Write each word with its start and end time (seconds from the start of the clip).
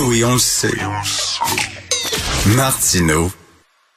Oui, 0.00 0.24
on 0.24 0.34
le 0.34 0.38
sait. 0.38 0.72
Martineau, 2.46 3.30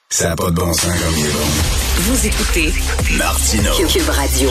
ça 0.10 0.30
n'a 0.30 0.36
pas 0.36 0.50
de 0.50 0.56
bon 0.56 0.74
sens 0.74 0.86
comme 0.86 1.18
il 1.18 1.26
est 1.26 1.32
bon. 1.32 1.91
Vous 1.98 2.26
écoutez 2.26 2.72
Martineau. 3.18 3.74
Cube 3.88 4.10
Radio. 4.10 4.50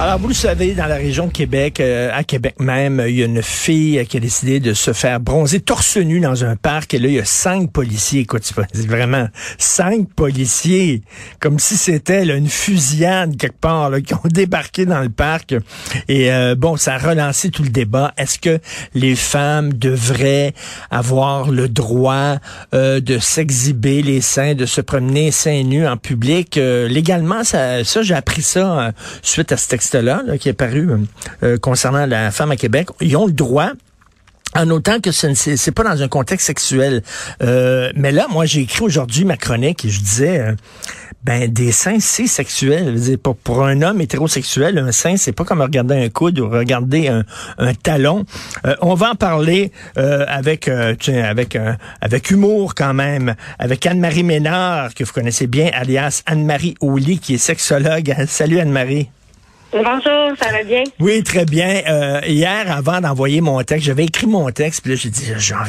Alors, 0.00 0.18
vous 0.18 0.28
le 0.28 0.34
savez, 0.34 0.72
dans 0.72 0.86
la 0.86 0.96
région 0.96 1.26
de 1.26 1.32
Québec, 1.32 1.78
euh, 1.80 2.10
à 2.12 2.24
Québec 2.24 2.54
même, 2.58 3.04
il 3.06 3.14
y 3.14 3.22
a 3.22 3.26
une 3.26 3.42
fille 3.42 4.04
qui 4.06 4.16
a 4.16 4.20
décidé 4.20 4.58
de 4.58 4.72
se 4.72 4.92
faire 4.92 5.20
bronzer 5.20 5.60
torse 5.60 5.98
nu 5.98 6.18
dans 6.18 6.44
un 6.44 6.56
parc. 6.56 6.94
Et 6.94 6.98
là, 6.98 7.08
il 7.08 7.14
y 7.14 7.20
a 7.20 7.24
cinq 7.24 7.70
policiers. 7.70 8.22
Écoute, 8.22 8.42
c'est 8.72 8.86
vraiment 8.86 9.28
cinq 9.58 10.08
policiers. 10.14 11.02
Comme 11.40 11.58
si 11.58 11.76
c'était 11.76 12.24
là, 12.24 12.34
une 12.34 12.48
fusillade 12.48 13.36
quelque 13.36 13.60
part, 13.60 13.90
là, 13.90 14.00
qui 14.00 14.14
ont 14.14 14.20
débarqué 14.24 14.86
dans 14.86 15.00
le 15.00 15.10
parc. 15.10 15.54
Et 16.08 16.32
euh, 16.32 16.54
bon, 16.56 16.76
ça 16.76 16.94
a 16.94 16.98
relancé 16.98 17.50
tout 17.50 17.62
le 17.62 17.70
débat. 17.70 18.12
Est-ce 18.16 18.38
que 18.38 18.58
les 18.94 19.14
femmes 19.14 19.74
devraient 19.74 20.54
avoir 20.90 21.50
le 21.50 21.68
droit 21.68 22.38
euh, 22.74 23.00
de 23.00 23.18
s'exhiber 23.18 24.02
les 24.02 24.22
seins, 24.22 24.54
de 24.54 24.66
se 24.66 24.80
promener 24.80 25.30
seins 25.30 25.62
nus 25.62 25.86
en 25.86 25.98
public? 25.98 26.58
Légalement, 26.88 27.44
ça, 27.44 27.84
ça 27.84 28.02
j'ai 28.02 28.14
appris 28.14 28.42
ça 28.42 28.80
euh, 28.80 28.92
suite 29.22 29.52
à 29.52 29.56
ce 29.56 29.68
texte-là 29.68 30.22
là, 30.26 30.38
qui 30.38 30.48
est 30.48 30.54
paru 30.54 30.88
euh, 31.42 31.58
concernant 31.58 32.06
la 32.06 32.30
femme 32.30 32.50
à 32.50 32.56
Québec. 32.56 32.88
Ils 33.00 33.16
ont 33.16 33.26
le 33.26 33.32
droit. 33.32 33.70
En 34.54 34.68
autant 34.70 35.00
que 35.00 35.12
ce 35.12 35.26
ne- 35.26 35.34
c'est 35.34 35.56
c'est 35.56 35.72
pas 35.72 35.82
dans 35.84 36.02
un 36.02 36.08
contexte 36.08 36.46
sexuel. 36.46 37.02
Euh, 37.42 37.90
mais 37.96 38.12
là, 38.12 38.26
moi, 38.28 38.44
j'ai 38.44 38.60
écrit 38.60 38.82
aujourd'hui 38.84 39.24
ma 39.24 39.36
chronique 39.36 39.84
et 39.84 39.88
je 39.88 40.00
disais, 40.00 40.40
euh, 40.40 40.52
ben 41.24 41.50
des 41.50 41.72
seins, 41.72 42.00
c'est 42.00 42.26
sexuel. 42.26 42.96
Je 43.02 43.14
Pour, 43.14 43.36
pour 43.36 43.64
un 43.64 43.80
homme 43.80 44.00
hétérosexuel, 44.00 44.76
un 44.78 44.92
sein, 44.92 45.16
c'est 45.16 45.32
pas 45.32 45.44
comme 45.44 45.62
regarder 45.62 45.94
un 46.04 46.08
coude 46.10 46.38
ou 46.38 46.48
regarder 46.50 47.08
un, 47.08 47.24
un 47.58 47.72
talon. 47.74 48.24
Euh, 48.66 48.74
on 48.82 48.94
va 48.94 49.12
en 49.12 49.14
parler 49.14 49.72
avec 49.96 50.68
avec 50.68 51.56
avec 52.00 52.30
humour 52.30 52.74
quand 52.74 52.92
même, 52.94 53.34
avec 53.58 53.86
Anne-Marie 53.86 54.22
Ménard 54.24 54.92
que 54.94 55.04
vous 55.04 55.12
connaissez 55.12 55.46
bien, 55.46 55.70
alias 55.72 56.22
Anne-Marie 56.26 56.74
Oli, 56.80 57.18
qui 57.18 57.34
est 57.34 57.38
sexologue. 57.38 58.14
Salut 58.26 58.58
Anne-Marie. 58.60 59.08
Bonjour, 59.72 60.36
ça 60.38 60.52
va 60.52 60.64
bien? 60.64 60.84
Oui, 61.00 61.22
très 61.22 61.46
bien. 61.46 61.80
Euh, 61.88 62.20
hier, 62.26 62.70
avant 62.70 63.00
d'envoyer 63.00 63.40
mon 63.40 63.62
texte, 63.62 63.86
j'avais 63.86 64.04
écrit 64.04 64.26
mon 64.26 64.50
texte, 64.50 64.82
puis 64.82 64.92
là, 64.92 64.96
j'ai 65.00 65.08
dit, 65.08 65.32
genre, 65.38 65.64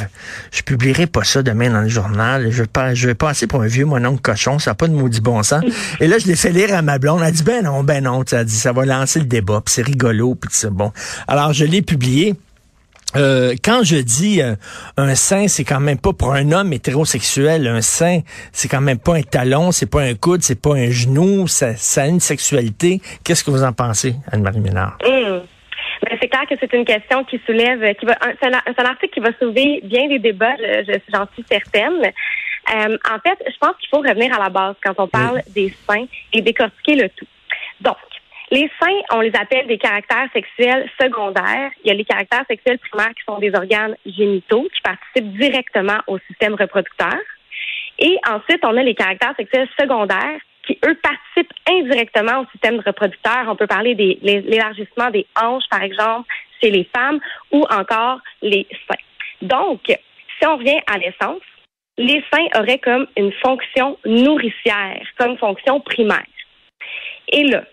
je 0.52 0.60
publierai 0.60 1.06
pas 1.06 1.24
ça 1.24 1.42
demain 1.42 1.70
dans 1.70 1.80
le 1.80 1.88
journal. 1.88 2.50
Je 2.50 2.62
vais 2.62 2.68
pas, 2.68 2.92
je 2.92 3.06
vais 3.06 3.14
passer 3.14 3.46
pour 3.46 3.62
un 3.62 3.66
vieux 3.66 3.86
mononcle 3.86 4.20
cochon, 4.20 4.58
ça 4.58 4.72
n'a 4.72 4.74
pas 4.74 4.88
de 4.88 4.92
maudit 4.92 5.22
bon 5.22 5.42
sens. 5.42 5.64
Et 6.00 6.06
là, 6.06 6.18
je 6.18 6.26
l'ai 6.26 6.36
fait 6.36 6.52
lire 6.52 6.74
à 6.74 6.82
ma 6.82 6.98
blonde. 6.98 7.20
Elle 7.22 7.28
a 7.28 7.30
dit, 7.30 7.42
ben 7.44 7.64
non, 7.64 7.82
ben 7.82 8.04
non. 8.04 8.22
Ça 8.26 8.40
a 8.40 8.44
dit, 8.44 8.54
ça 8.54 8.72
va 8.72 8.84
lancer 8.84 9.20
le 9.20 9.24
débat, 9.24 9.62
puis 9.64 9.72
c'est 9.72 9.82
rigolo, 9.82 10.34
puis 10.34 10.50
c'est 10.52 10.70
bon. 10.70 10.92
Alors, 11.26 11.54
je 11.54 11.64
l'ai 11.64 11.80
publié. 11.80 12.34
Euh, 13.16 13.54
quand 13.64 13.82
je 13.84 13.96
dis 13.96 14.42
euh, 14.42 14.54
un 14.96 15.14
sein, 15.14 15.48
c'est 15.48 15.64
quand 15.64 15.80
même 15.80 15.98
pas 15.98 16.12
pour 16.12 16.32
un 16.34 16.50
homme 16.52 16.72
hétérosexuel. 16.72 17.66
Un 17.66 17.80
sein, 17.80 18.20
c'est 18.52 18.68
quand 18.68 18.80
même 18.80 18.98
pas 18.98 19.14
un 19.16 19.22
talon, 19.22 19.72
c'est 19.72 19.90
pas 19.90 20.02
un 20.02 20.14
coude, 20.14 20.42
c'est 20.42 20.60
pas 20.60 20.74
un 20.74 20.90
genou. 20.90 21.46
Ça, 21.46 21.76
ça 21.76 22.02
a 22.02 22.06
une 22.06 22.20
sexualité. 22.20 23.00
Qu'est-ce 23.24 23.44
que 23.44 23.50
vous 23.50 23.62
en 23.64 23.72
pensez, 23.72 24.14
Anne-Marie 24.32 24.60
Ménard? 24.60 24.98
Hum. 25.06 25.42
Ben, 26.02 26.18
c'est 26.20 26.28
clair 26.28 26.42
que 26.50 26.54
c'est 26.60 26.72
une 26.74 26.84
question 26.84 27.24
qui 27.24 27.40
soulève, 27.46 27.94
qui 27.94 28.04
va, 28.04 28.12
un- 28.20 28.32
c'est 28.42 28.48
un, 28.48 28.84
article 28.84 29.14
qui 29.14 29.20
va 29.20 29.30
soulever 29.38 29.80
bien 29.84 30.06
des 30.08 30.18
débats, 30.18 30.54
je- 30.58 30.84
je- 30.92 30.98
j'en 31.12 31.26
suis 31.32 31.44
certaine. 31.50 32.02
Euh, 32.02 32.96
en 33.10 33.18
fait, 33.20 33.38
je 33.46 33.56
pense 33.60 33.76
qu'il 33.78 33.88
faut 33.90 33.98
revenir 34.02 34.34
à 34.34 34.42
la 34.42 34.50
base 34.50 34.74
quand 34.82 34.94
on 34.98 35.06
parle 35.08 35.40
des 35.54 35.72
seins 35.88 36.04
et 36.32 36.42
décortiquer 36.42 36.96
le 36.96 37.08
tout. 37.10 37.26
Les 38.54 38.70
seins, 38.80 39.00
on 39.10 39.20
les 39.20 39.34
appelle 39.34 39.66
des 39.66 39.78
caractères 39.78 40.28
sexuels 40.32 40.88
secondaires. 41.00 41.72
Il 41.82 41.88
y 41.88 41.90
a 41.90 41.94
les 41.94 42.04
caractères 42.04 42.44
sexuels 42.48 42.78
primaires 42.78 43.12
qui 43.16 43.24
sont 43.26 43.40
des 43.40 43.52
organes 43.52 43.96
génitaux 44.06 44.68
qui 44.72 44.80
participent 44.80 45.36
directement 45.36 45.98
au 46.06 46.20
système 46.28 46.54
reproducteur. 46.54 47.18
Et 47.98 48.16
ensuite, 48.28 48.64
on 48.64 48.76
a 48.76 48.82
les 48.84 48.94
caractères 48.94 49.34
sexuels 49.36 49.68
secondaires 49.76 50.38
qui, 50.64 50.78
eux, 50.86 50.96
participent 51.02 51.52
indirectement 51.68 52.42
au 52.42 52.46
système 52.52 52.78
reproducteur. 52.86 53.44
On 53.48 53.56
peut 53.56 53.66
parler 53.66 53.94
les- 53.94 54.20
l'élargissement 54.42 55.10
des 55.10 55.26
hanches, 55.34 55.68
par 55.68 55.82
exemple, 55.82 56.28
chez 56.62 56.70
les 56.70 56.88
femmes, 56.96 57.18
ou 57.50 57.64
encore 57.72 58.20
les 58.40 58.68
seins. 58.86 59.04
Donc, 59.42 59.80
si 59.88 60.46
on 60.46 60.58
revient 60.58 60.80
à 60.86 60.98
l'essence, 60.98 61.42
les 61.98 62.22
seins 62.32 62.46
auraient 62.60 62.78
comme 62.78 63.08
une 63.16 63.32
fonction 63.44 63.98
nourricière, 64.04 65.04
comme 65.18 65.36
fonction 65.38 65.80
primaire. 65.80 66.30
Et 67.32 67.42
là, 67.42 67.64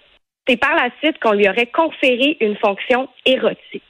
c'est 0.51 0.57
par 0.57 0.75
la 0.75 0.89
suite 1.01 1.17
qu'on 1.19 1.31
lui 1.31 1.47
aurait 1.47 1.67
conféré 1.67 2.35
une 2.41 2.57
fonction 2.57 3.07
érotique. 3.25 3.83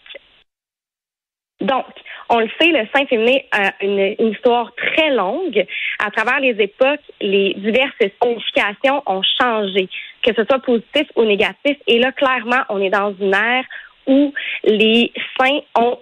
Donc, 1.59 1.85
on 2.29 2.39
le 2.39 2.49
sait, 2.59 2.67
le 2.67 2.87
sein 2.93 3.05
féminin 3.07 3.39
a 3.51 3.73
une, 3.81 4.15
histoire 4.19 4.71
très 4.75 5.09
longue. 5.09 5.65
À 5.99 6.11
travers 6.11 6.39
les 6.39 6.55
époques, 6.61 7.01
les 7.19 7.53
diverses 7.55 7.93
significations 8.21 9.01
ont 9.05 9.21
changé, 9.39 9.89
que 10.23 10.33
ce 10.35 10.43
soit 10.45 10.59
positif 10.59 11.07
ou 11.15 11.23
négatif. 11.23 11.77
Et 11.87 11.99
là, 11.99 12.11
clairement, 12.11 12.61
on 12.69 12.79
est 12.81 12.89
dans 12.89 13.13
une 13.19 13.33
ère 13.33 13.65
où 14.07 14.33
les 14.63 15.11
seins 15.39 15.59
ont 15.77 15.97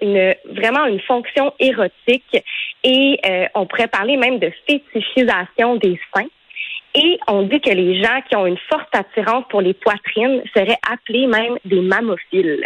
vraiment 0.45 0.85
une 0.85 1.01
fonction 1.01 1.53
érotique 1.59 2.37
et 2.83 3.19
euh, 3.25 3.45
on 3.55 3.65
pourrait 3.65 3.87
parler 3.87 4.15
même 4.15 4.39
de 4.39 4.51
fétichisation 4.65 5.75
des 5.75 5.99
seins. 6.13 6.27
Et 6.95 7.19
on 7.27 7.43
dit 7.43 7.61
que 7.61 7.69
les 7.69 8.01
gens 8.01 8.21
qui 8.27 8.35
ont 8.35 8.47
une 8.47 8.57
forte 8.69 8.93
attirance 8.93 9.45
pour 9.49 9.61
les 9.61 9.73
poitrines 9.73 10.41
seraient 10.55 10.79
appelés 10.89 11.27
même 11.27 11.57
des 11.65 11.81
mammophiles. 11.81 12.65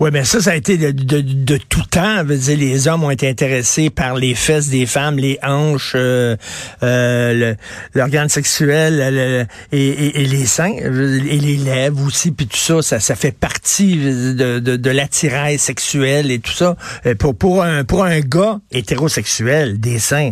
Oui, 0.00 0.10
mais 0.12 0.24
ça, 0.24 0.40
ça 0.40 0.50
a 0.52 0.54
été 0.54 0.76
de, 0.76 0.90
de, 0.90 1.20
de 1.20 1.56
tout 1.56 1.82
temps. 1.90 2.18
Je 2.18 2.24
veux 2.24 2.36
dire, 2.36 2.58
les 2.58 2.88
hommes 2.88 3.04
ont 3.04 3.10
été 3.10 3.28
intéressés 3.28 3.90
par 3.90 4.14
les 4.16 4.34
fesses 4.34 4.68
des 4.68 4.86
femmes, 4.86 5.18
les 5.18 5.38
hanches, 5.42 5.92
euh, 5.94 6.36
euh, 6.82 7.54
l'organe 7.94 8.28
sexuel 8.28 9.14
le- 9.14 9.46
et, 9.76 9.88
et- 9.88 10.22
et 10.22 10.24
les 10.26 10.46
seins, 10.46 10.72
et 10.72 11.38
les 11.38 11.56
lèvres 11.56 12.04
aussi, 12.06 12.30
puis 12.32 12.46
tout 12.46 12.56
ça, 12.56 12.82
ça, 12.82 13.00
ça 13.00 13.14
fait 13.14 13.32
partie 13.36 13.96
de, 13.96 14.58
de, 14.58 14.76
de 14.76 14.90
l'attirail 14.90 15.58
sexuel 15.58 16.30
et 16.30 16.38
tout 16.38 16.52
ça. 16.52 16.76
Euh, 17.06 17.14
Pour, 17.14 17.36
pour, 17.36 17.62
un, 17.62 17.84
pour 17.84 18.04
un 18.04 18.20
gars 18.20 18.60
hétérosexuel, 18.70 19.78
des 19.80 19.98
seins, 19.98 20.30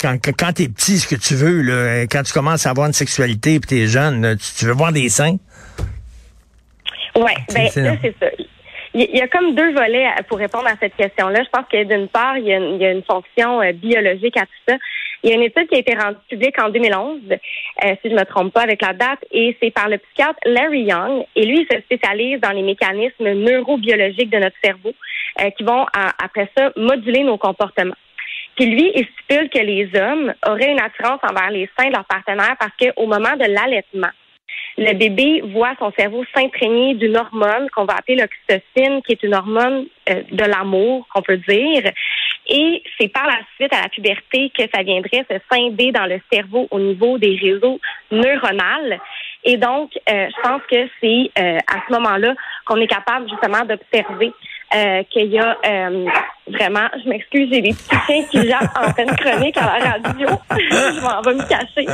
quand, 0.00 0.16
quand, 0.36 0.52
t'es 0.52 0.68
petit, 0.68 0.98
ce 0.98 1.06
que 1.06 1.16
tu 1.16 1.34
veux, 1.34 1.62
là, 1.62 2.02
quand 2.02 2.22
tu 2.22 2.32
commences 2.32 2.66
à 2.66 2.70
avoir 2.70 2.86
une 2.86 2.92
sexualité 2.92 3.60
puis 3.60 3.68
t'es 3.68 3.86
jeune, 3.86 4.36
tu, 4.36 4.46
tu 4.58 4.64
veux 4.66 4.72
voir 4.72 4.92
des 4.92 5.08
seins? 5.08 5.36
Oui, 7.16 7.32
ben 7.52 7.64
là, 7.64 7.96
c'est 8.02 8.14
ça. 8.20 8.26
Il 8.92 9.02
y- 9.16 9.20
a 9.22 9.28
comme 9.28 9.54
deux 9.54 9.72
volets 9.72 10.08
pour 10.28 10.38
répondre 10.38 10.66
à 10.66 10.74
cette 10.80 10.96
question-là. 10.96 11.42
Je 11.44 11.48
pense 11.50 11.66
que 11.70 11.84
d'une 11.84 12.08
part, 12.08 12.36
il 12.38 12.46
y 12.46 12.52
a 12.52 12.56
une, 12.56 12.74
il 12.74 12.82
y 12.82 12.86
a 12.86 12.90
une 12.90 13.04
fonction 13.04 13.62
euh, 13.62 13.72
biologique 13.72 14.36
à 14.36 14.42
tout 14.46 14.62
ça. 14.68 14.76
Il 15.22 15.30
y 15.30 15.32
a 15.32 15.36
une 15.36 15.42
étude 15.42 15.68
qui 15.68 15.76
a 15.76 15.78
été 15.78 15.94
rendue 15.94 16.16
publique 16.28 16.60
en 16.60 16.70
2011, 16.70 17.20
euh, 17.30 17.94
si 18.02 18.10
je 18.10 18.14
me 18.16 18.24
trompe 18.24 18.52
pas 18.52 18.62
avec 18.62 18.82
la 18.82 18.92
date, 18.94 19.20
et 19.30 19.56
c'est 19.62 19.70
par 19.70 19.88
le 19.88 19.98
psychiatre 19.98 20.40
Larry 20.44 20.82
Young. 20.82 21.24
Et 21.36 21.44
lui, 21.46 21.60
il 21.70 21.76
se 21.76 21.80
spécialise 21.82 22.40
dans 22.40 22.50
les 22.50 22.62
mécanismes 22.62 23.30
neurobiologiques 23.32 24.30
de 24.30 24.38
notre 24.38 24.56
cerveau 24.64 24.92
euh, 25.40 25.50
qui 25.50 25.62
vont, 25.62 25.86
après 26.22 26.50
ça, 26.56 26.72
moduler 26.76 27.22
nos 27.22 27.38
comportements. 27.38 27.94
Puis 28.56 28.66
lui, 28.66 28.90
il 28.94 29.06
stipule 29.06 29.48
que 29.50 29.58
les 29.60 29.88
hommes 29.94 30.34
auraient 30.48 30.72
une 30.72 30.80
attirance 30.80 31.20
envers 31.22 31.50
les 31.50 31.68
seins 31.78 31.88
de 31.88 31.94
leur 31.94 32.04
partenaire 32.06 32.56
parce 32.58 32.72
qu'au 32.78 33.06
moment 33.06 33.36
de 33.36 33.44
l'allaitement, 33.44 34.10
le 34.80 34.94
bébé 34.94 35.42
voit 35.52 35.74
son 35.78 35.92
cerveau 35.96 36.24
s'imprégner 36.34 36.94
d'une 36.94 37.16
hormone 37.16 37.68
qu'on 37.70 37.84
va 37.84 37.94
appeler 37.98 38.16
l'oxytocine, 38.16 39.02
qui 39.02 39.12
est 39.12 39.22
une 39.22 39.34
hormone 39.34 39.86
euh, 40.08 40.22
de 40.30 40.44
l'amour, 40.44 41.06
qu'on 41.12 41.22
peut 41.22 41.36
dire. 41.36 41.82
Et 42.48 42.82
c'est 42.98 43.08
par 43.08 43.26
la 43.26 43.38
suite, 43.56 43.72
à 43.74 43.82
la 43.82 43.88
puberté, 43.88 44.50
que 44.56 44.62
ça 44.74 44.82
viendrait 44.82 45.26
se 45.30 45.36
scinder 45.52 45.92
dans 45.92 46.06
le 46.06 46.20
cerveau 46.32 46.66
au 46.70 46.80
niveau 46.80 47.18
des 47.18 47.36
réseaux 47.36 47.78
neuronaux. 48.10 48.96
Et 49.44 49.56
donc, 49.56 49.90
euh, 50.08 50.28
je 50.28 50.42
pense 50.42 50.62
que 50.70 50.88
c'est 51.00 51.30
euh, 51.38 51.58
à 51.58 51.82
ce 51.86 51.92
moment-là 51.92 52.34
qu'on 52.64 52.76
est 52.76 52.86
capable 52.86 53.28
justement 53.28 53.64
d'observer 53.64 54.32
qu'il 55.10 55.26
y 55.26 55.38
a 55.40 55.58
vraiment, 56.46 56.88
je 57.02 57.08
m'excuse, 57.08 57.48
j'ai 57.50 57.60
des 57.60 57.72
petits 57.72 57.96
chiens 58.06 58.24
qui 58.30 58.48
jappent 58.48 58.70
en 58.76 58.92
pleine 58.92 59.16
chronique 59.16 59.56
à 59.56 59.78
la 59.80 59.90
radio. 59.90 60.28
je 60.50 61.00
m'en 61.02 61.20
vais 61.22 61.34
me 61.34 61.48
cacher. 61.48 61.86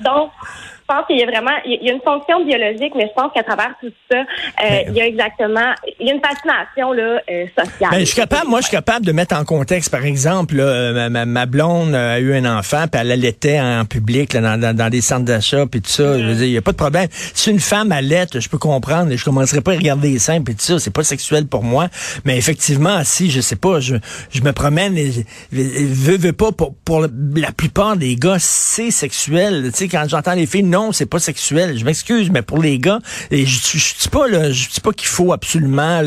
Donc, 0.00 0.30
pense 0.90 1.06
qu'il 1.06 1.18
y 1.18 1.22
a 1.22 1.26
vraiment, 1.26 1.56
il 1.64 1.78
y 1.82 1.90
a 1.90 1.92
une 1.92 2.00
fonction 2.00 2.44
biologique, 2.44 2.92
mais 2.96 3.06
je 3.06 3.14
pense 3.14 3.32
qu'à 3.32 3.44
travers 3.44 3.74
tout 3.80 3.92
ça, 4.10 4.18
euh, 4.18 4.82
il 4.88 4.94
y 4.94 5.00
a 5.00 5.06
exactement, 5.06 5.72
il 6.00 6.08
y 6.08 6.10
a 6.10 6.14
une 6.14 6.20
fascination 6.20 6.92
là 6.92 7.20
euh, 7.30 7.46
sociale. 7.56 7.90
Ben, 7.92 8.00
je 8.00 8.04
suis 8.06 8.16
capable, 8.16 8.48
moi, 8.48 8.60
je 8.60 8.66
suis 8.66 8.76
capable 8.76 9.06
de 9.06 9.12
mettre 9.12 9.36
en 9.36 9.44
contexte, 9.44 9.90
par 9.90 10.04
exemple, 10.04 10.56
là, 10.56 10.64
euh, 10.64 11.08
ma, 11.08 11.26
ma, 11.26 11.46
blonde 11.46 11.94
a 11.94 12.18
eu 12.18 12.34
un 12.34 12.58
enfant, 12.58 12.86
puis 12.90 13.00
elle 13.00 13.12
allaitait 13.12 13.60
en 13.60 13.84
public, 13.84 14.32
là, 14.32 14.56
dans, 14.56 14.76
dans, 14.76 14.90
des 14.90 15.00
centres 15.00 15.24
d'achat, 15.24 15.66
puis 15.66 15.80
tout 15.80 15.90
ça. 15.90 16.18
Je 16.18 16.24
veux 16.24 16.34
dire, 16.34 16.46
il 16.46 16.52
y 16.52 16.58
a 16.58 16.62
pas 16.62 16.72
de 16.72 16.76
problème. 16.76 17.06
Si 17.10 17.50
une 17.50 17.60
femme 17.60 17.92
allait, 17.92 18.26
je 18.34 18.48
peux 18.48 18.58
comprendre, 18.58 19.14
je 19.14 19.24
commencerai 19.24 19.60
pas 19.60 19.72
à 19.72 19.76
regarder 19.76 20.10
les 20.10 20.18
seins, 20.18 20.42
puis 20.42 20.54
tout 20.54 20.62
ça, 20.62 20.78
c'est 20.78 20.92
pas 20.92 21.04
sexuel 21.04 21.46
pour 21.46 21.62
moi. 21.62 21.86
Mais 22.24 22.36
effectivement, 22.36 23.02
si 23.04 23.30
je 23.30 23.40
sais 23.40 23.56
pas, 23.56 23.78
je, 23.80 23.96
je 24.30 24.42
me 24.42 24.52
promène, 24.52 24.98
et, 24.98 25.10
veux, 25.52 26.16
veux 26.16 26.32
pas 26.32 26.50
pour, 26.50 26.74
pour 26.84 27.00
la 27.00 27.52
plupart 27.52 27.96
des 27.96 28.16
gars, 28.16 28.38
c'est 28.38 28.90
sexuel. 28.90 29.70
Tu 29.72 29.78
sais, 29.78 29.88
quand 29.88 30.04
j'entends 30.08 30.34
les 30.34 30.46
filles, 30.46 30.64
non, 30.64 30.79
c'est 30.92 31.08
pas 31.08 31.18
sexuel. 31.18 31.76
Je 31.78 31.84
m'excuse, 31.84 32.30
mais 32.30 32.42
pour 32.42 32.58
les 32.58 32.78
gars, 32.78 32.98
je, 33.30 33.36
je, 33.44 34.00
dis 34.00 34.08
pas 34.10 34.28
là, 34.28 34.50
je 34.50 34.68
dis 34.68 34.80
pas 34.80 34.92
qu'il 34.92 35.08
faut 35.08 35.32
absolument 35.32 36.00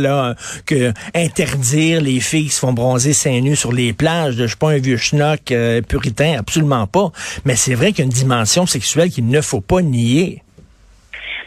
que 0.65 0.91
interdire 1.15 2.01
les 2.01 2.19
filles 2.19 2.45
qui 2.45 2.49
se 2.49 2.59
font 2.59 2.73
bronzer 2.73 3.13
seins 3.13 3.41
nus 3.41 3.55
sur 3.55 3.71
les 3.71 3.93
plages. 3.93 4.35
Je 4.35 4.45
suis 4.45 4.57
pas 4.57 4.71
un 4.71 4.77
vieux 4.77 4.97
schnock 4.97 5.51
euh, 5.51 5.81
puritain, 5.81 6.37
absolument 6.39 6.87
pas. 6.87 7.11
Mais 7.45 7.55
c'est 7.55 7.75
vrai 7.75 7.91
qu'il 7.91 7.99
y 7.99 8.01
a 8.01 8.05
une 8.05 8.09
dimension 8.09 8.65
sexuelle 8.65 9.09
qu'il 9.09 9.27
ne 9.27 9.41
faut 9.41 9.61
pas 9.61 9.81
nier. 9.81 10.41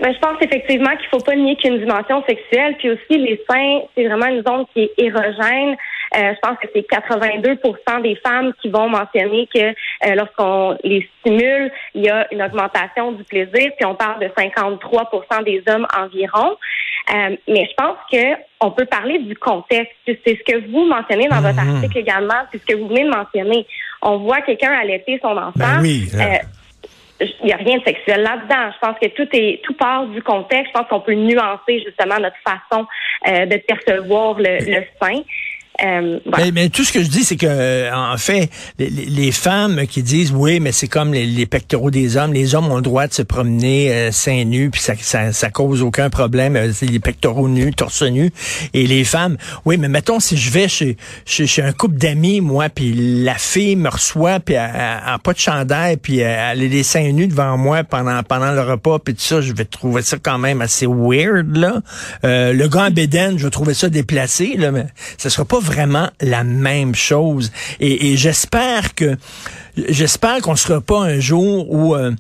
Ben, 0.01 0.13
je 0.13 0.19
pense 0.19 0.37
effectivement 0.43 0.91
qu'il 0.97 1.09
faut 1.11 1.25
pas 1.25 1.35
nier 1.35 1.57
qu'une 1.57 1.79
dimension 1.79 2.23
sexuelle. 2.29 2.77
Puis 2.79 2.91
aussi, 2.91 3.19
les 3.19 3.43
seins, 3.49 3.81
c'est 3.95 4.07
vraiment 4.07 4.27
une 4.27 4.43
zone 4.47 4.65
qui 4.73 4.83
est 4.83 4.93
érogène. 4.99 5.77
Euh, 6.15 6.33
je 6.35 6.39
pense 6.41 6.59
que 6.59 6.69
c'est 6.75 6.87
82% 6.89 8.03
des 8.03 8.17
femmes 8.17 8.53
qui 8.63 8.69
vont 8.69 8.89
mentionner 8.89 9.49
que 9.53 9.59
euh, 9.59 10.15
lorsqu'on 10.15 10.77
les 10.85 11.09
stimule, 11.21 11.71
il 11.95 12.05
y 12.05 12.09
a 12.09 12.33
une 12.33 12.43
augmentation 12.43 13.13
du 13.13 13.25
plaisir, 13.25 13.73
puis 13.77 13.85
on 13.85 13.95
parle 13.95 14.21
de 14.21 14.29
53% 14.29 15.45
des 15.45 15.63
hommes 15.69 15.87
environ. 15.97 16.57
Euh, 17.15 17.37
mais 17.49 17.69
je 17.71 17.75
pense 17.77 17.97
que 18.11 18.41
on 18.61 18.71
peut 18.71 18.87
parler 18.87 19.19
du 19.19 19.37
contexte. 19.37 19.93
C'est 20.07 20.19
ce 20.25 20.43
que 20.53 20.71
vous 20.71 20.87
mentionnez 20.87 21.29
dans 21.29 21.41
votre 21.41 21.63
mhm. 21.63 21.77
article 21.77 21.99
également, 21.99 22.43
c'est 22.51 22.59
ce 22.59 22.67
que 22.67 22.75
vous 22.75 22.89
venez 22.89 23.05
de 23.05 23.11
mentionner. 23.11 23.67
On 24.03 24.19
voit 24.19 24.41
quelqu'un 24.41 24.73
allaiter 24.73 25.19
son 25.23 25.37
enfant. 25.37 25.53
Ben 25.55 25.81
oui, 25.83 26.09
il 27.19 27.47
n'y 27.47 27.53
a 27.53 27.57
rien 27.57 27.79
de 27.79 27.85
sexuel 27.85 28.23
là-dedans. 28.23 28.73
Je 28.75 28.87
pense 28.87 28.99
que 29.01 29.09
tout 29.09 29.29
est 29.33 29.63
tout 29.63 29.75
part 29.75 30.07
du 30.07 30.23
contexte. 30.23 30.73
Je 30.75 30.79
pense 30.79 30.89
qu'on 30.89 31.01
peut 31.01 31.15
nuancer 31.15 31.83
justement 31.85 32.19
notre 32.19 32.37
façon 32.45 32.87
de 33.27 33.57
percevoir 33.57 34.35
le, 34.39 34.59
le 34.59 34.85
sein. 35.01 35.23
Euh, 35.85 36.19
mais, 36.55 36.69
tout 36.69 36.85
ce 36.85 36.93
que 36.93 37.03
je 37.03 37.09
dis, 37.09 37.25
c'est 37.25 37.37
que 37.37 37.47
euh, 37.47 37.95
en 37.95 38.17
fait, 38.17 38.51
les, 38.79 39.33
femmes 39.33 39.87
qui 39.87 40.03
disent 40.03 40.33
oui, 40.35 40.61
mais 40.61 40.73
c'est 40.73 40.89
comme 40.89 41.13
les, 41.13 41.47
pectoraux 41.47 41.91
des 41.91 42.17
hommes, 42.17 42.33
les 42.33 42.55
hommes 42.55 42.71
ont 42.71 42.77
le 42.77 42.83
droit 42.83 43.07
de 43.07 43.13
se 43.13 43.23
promener 43.23 43.93
euh, 43.93 44.13
seins 44.13 44.45
nus, 44.45 44.71
puis 44.71 44.81
ça, 44.81 44.95
ça, 44.99 45.33
ça, 45.33 45.51
cause 45.51 45.83
aucun 45.83 46.09
problème. 46.09 46.57
Euh, 46.57 46.73
les 46.83 46.99
pectoraux 46.99 47.49
nus, 47.49 47.73
torse 47.75 48.03
nu, 48.03 48.31
et 48.73 48.87
les 48.87 49.05
femmes, 49.05 49.37
oui, 49.65 49.77
mais 49.77 49.89
mettons 49.89 50.21
si 50.21 50.37
je 50.37 50.51
vais 50.51 50.69
chez 50.69 50.97
chez, 51.25 51.47
chez 51.47 51.63
un 51.63 51.73
couple 51.73 51.97
d'amis, 51.97 52.41
moi, 52.41 52.69
puis 52.69 52.93
la 53.23 53.35
fille 53.35 53.77
me 53.77 53.89
reçoit, 53.89 54.41
puis 54.41 54.55
elle, 54.55 54.71
a 54.71 55.19
pas 55.23 55.33
de 55.33 55.39
chandail, 55.39 55.99
puis 55.99 56.19
elle 56.21 56.29
a 56.29 56.55
les 56.55 56.83
seins 56.83 57.13
nus 57.13 57.27
devant 57.27 57.59
moi 57.59 57.85
pendant 57.85 58.23
pendant 58.23 58.53
le 58.53 58.63
repas, 58.63 58.99
puis 58.99 59.15
tout 59.15 59.23
ça, 59.23 59.41
je 59.41 59.53
vais 59.53 59.65
trouver 59.65 60.03
ça 60.03 60.17
quand 60.23 60.39
même 60.39 60.63
assez 60.63 60.87
weird 60.87 61.57
là. 61.57 61.83
le 62.23 62.67
gars 62.67 62.87
en 62.87 62.91
bédaine, 62.91 63.39
je 63.39 63.45
vais 63.45 63.51
trouver 63.51 63.75
ça 63.75 63.89
déplacé 63.89 64.55
là, 64.57 64.71
mais 64.71 64.87
ça 65.19 65.29
sera 65.31 65.45
pas 65.45 65.61
vraiment 65.67 66.09
la 66.21 66.45
même 66.45 66.95
chose. 66.95 67.53
Et, 67.81 68.17
j'espère 68.17 68.95
que 68.95 69.17
j'espère 69.77 70.41
qu'on 70.41 70.57
sera 70.57 70.81
pas 70.81 71.01
un 71.01 71.21
jour 71.21 71.71
où 71.71 71.95
euh, 71.95 72.13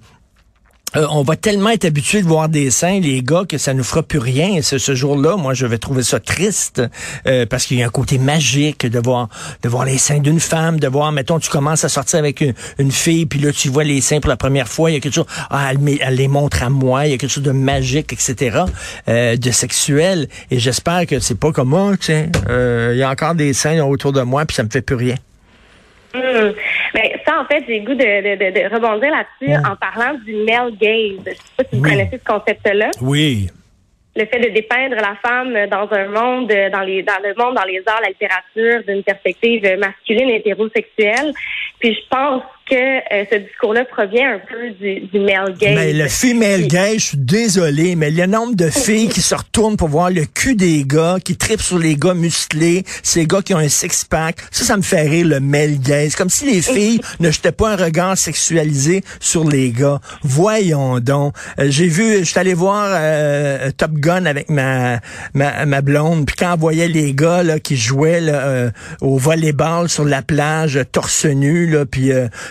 euh, 0.97 1.07
on 1.11 1.23
va 1.23 1.37
tellement 1.37 1.71
être 1.71 1.85
habitué 1.85 2.23
de 2.23 2.27
voir 2.27 2.49
des 2.49 2.71
seins, 2.71 3.01
les 3.01 3.23
gars, 3.23 3.45
que 3.47 3.59
ça 3.59 3.75
nous 3.75 3.85
fera 3.85 4.03
plus 4.03 4.19
rien. 4.19 4.63
Ce, 4.63 4.79
ce 4.79 4.95
jour-là, 4.95 5.37
moi, 5.37 5.53
je 5.53 5.67
vais 5.67 5.79
trouver 5.79 6.03
ça 6.03 6.21
triste 6.21 6.83
euh, 7.27 7.45
parce 7.45 7.67
qu'il 7.67 7.79
y 7.79 7.83
a 7.83 7.87
un 7.87 7.91
côté 7.91 8.19
magique 8.19 8.87
de 8.87 8.99
voir 8.99 9.29
de 9.63 9.69
voir 9.69 9.85
les 9.85 9.99
seins 9.99 10.21
d'une 10.21 10.41
femme, 10.41 10.81
de 10.81 10.89
voir, 10.89 11.13
mettons, 11.13 11.39
tu 11.39 11.51
commences 11.51 11.85
à 11.85 11.89
sortir 11.89 12.19
avec 12.19 12.43
une, 12.79 12.91
fille, 12.91 13.27
puis 13.27 13.41
là, 13.41 13.53
tu 13.53 13.69
vois 13.69 13.85
les 13.85 14.01
seins 14.01 14.21
pour 14.21 14.31
la 14.31 14.37
première 14.37 14.69
fois, 14.69 14.91
il 14.91 14.95
y 14.95 14.97
a 14.97 15.01
quelque 15.01 15.15
chose, 15.15 15.27
ah, 15.51 15.73
elle, 15.73 16.15
les 16.15 16.29
montre 16.29 16.63
à 16.63 16.71
moi, 16.71 17.07
il 17.07 17.11
y 17.11 17.15
a 17.15 17.19
quelque 17.19 17.31
chose 17.31 17.43
de 17.43 17.53
magique, 17.53 18.13
etc., 18.13 18.61
euh, 19.09 19.37
de 19.37 19.51
sexuel. 19.51 20.29
Et 20.51 20.59
j'espère 20.59 21.07
que 21.07 21.21
c'est 21.21 21.39
pas 21.39 21.53
comme, 21.53 21.75
oh, 21.75 21.95
tiens, 21.99 22.29
il 22.49 22.97
y 22.97 23.03
a 23.03 23.11
encore 23.11 23.35
des 23.35 23.53
seins 23.53 23.83
autour 23.83 24.13
de 24.13 24.23
moi, 24.23 24.45
puis 24.47 24.55
ça 24.55 24.63
me 24.63 24.71
fait 24.71 24.83
plus 24.83 24.97
rien. 24.97 25.17
Hmm. 26.17 26.53
Ben, 26.95 27.03
ça, 27.27 27.41
en 27.41 27.45
fait, 27.45 27.65
j'ai 27.67 27.81
le 27.81 27.87
goût 27.87 27.95
de, 27.95 28.37
de, 28.37 28.69
de, 28.69 28.75
rebondir 28.75 29.11
là-dessus 29.11 29.55
en 29.69 29.77
parlant 29.77 30.19
du 30.25 30.35
male 30.37 30.73
gaze. 30.81 31.21
Je 31.27 31.31
sais 31.33 31.53
pas 31.57 31.65
si 31.65 31.77
vous 31.77 31.83
connaissez 31.83 32.19
ce 32.19 32.25
concept-là. 32.25 32.91
Oui. 33.01 33.49
Le 34.15 34.25
fait 34.25 34.39
de 34.39 34.49
dépeindre 34.49 34.97
la 34.97 35.15
femme 35.23 35.53
dans 35.69 35.89
un 35.93 36.07
monde, 36.07 36.49
dans 36.49 36.81
les, 36.81 37.03
dans 37.03 37.21
le 37.23 37.35
monde, 37.37 37.55
dans 37.55 37.65
les 37.65 37.83
arts, 37.87 38.01
la 38.01 38.09
littérature, 38.09 38.83
d'une 38.87 39.03
perspective 39.03 39.63
masculine 39.79 40.31
et 40.31 40.37
hétérosexuelle. 40.37 41.33
Puis 41.79 41.95
je 41.95 42.09
pense 42.09 42.43
que 42.67 42.75
euh, 42.75 43.25
ce 43.31 43.37
discours-là 43.37 43.85
provient 43.85 44.35
un 44.35 44.39
peu 44.39 44.71
du, 44.71 45.07
du 45.07 45.21
male 45.21 45.55
gaze. 45.57 45.75
Mais 45.77 45.93
le 45.93 46.09
female 46.09 46.67
gaze, 46.67 46.97
je 46.97 47.05
suis 47.05 47.19
désolé, 47.19 47.95
mais 47.95 48.11
le 48.11 48.27
nombre 48.27 48.57
de 48.57 48.69
filles 48.69 49.09
qui 49.09 49.21
se 49.21 49.35
retournent 49.35 49.77
pour 49.77 49.89
voir 49.89 50.11
le 50.11 50.25
cul 50.25 50.57
des 50.57 50.85
gars, 50.85 51.17
qui 51.25 51.37
tripent 51.37 51.63
sur 51.63 51.79
les 51.79 51.95
gars 51.95 52.15
musclés, 52.15 52.83
ces 53.05 53.27
gars 53.27 53.41
qui 53.41 53.55
ont 53.55 53.59
un 53.59 53.69
six-pack, 53.69 54.39
ça, 54.51 54.65
ça 54.65 54.77
me 54.77 54.83
fait 54.83 55.03
rire, 55.03 55.27
le 55.27 55.41
male 55.41 55.79
gaze. 55.79 56.17
Comme 56.17 56.29
si 56.29 56.45
les 56.47 56.61
filles 56.61 57.01
ne 57.21 57.31
jetaient 57.31 57.53
pas 57.53 57.73
un 57.73 57.77
regard 57.77 58.19
sexualisé 58.19 59.03
sur 59.21 59.49
les 59.49 59.71
gars. 59.71 60.01
Voyons 60.23 60.99
donc. 60.99 61.35
Euh, 61.61 61.67
j'ai 61.69 61.87
vu, 61.87 62.19
je 62.19 62.25
suis 62.25 62.39
allé 62.39 62.55
voir 62.55 62.89
euh, 62.91 63.71
Top 63.77 63.93
Gun 63.93 64.27
avec 64.27 64.51
ma, 64.51 64.99
ma, 65.35 65.67
ma 65.67 65.81
blonde, 65.83 66.27
puis 66.27 66.35
quand 66.37 66.55
on 66.55 66.57
voyait 66.57 66.89
les 66.89 67.15
gars 67.15 67.45
là, 67.45 67.61
qui 67.61 67.77
jouaient 67.77 68.21
là, 68.21 68.71
au 69.01 69.19
volleyball 69.19 69.89
sur 69.89 70.05
la 70.05 70.23
plage, 70.23 70.81
torse 70.91 71.27
nu, 71.27 71.67
là, 71.67 71.87
puis 71.87 72.11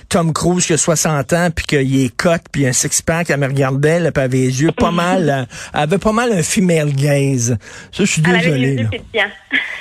Tom 0.10 0.34
Cruise 0.34 0.66
qui 0.66 0.74
a 0.74 0.78
60 0.78 1.34
ans, 1.34 1.50
puis 1.56 1.66
qu'il 1.66 2.04
est 2.04 2.16
cote, 2.16 2.44
puis 2.52 2.66
un 2.68 2.74
six-pack, 2.74 3.30
elle 3.30 3.40
me 3.40 3.48
regardait, 3.48 3.90
elle 3.90 4.12
avait 4.16 4.28
les 4.28 4.62
yeux 4.62 4.72
pas 4.72 4.92
mal, 4.92 5.48
elle 5.74 5.80
avait 5.80 5.98
pas 5.98 6.12
mal 6.12 6.32
un 6.32 6.44
female 6.44 6.94
gaze. 6.94 7.58
Ça, 7.92 8.04
je 8.04 8.12
suis 8.12 8.22
désolé. 8.22 8.88